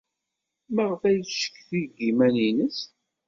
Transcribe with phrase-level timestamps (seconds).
[0.73, 2.77] Maɣef ay yettcikki deg yiman-nnes?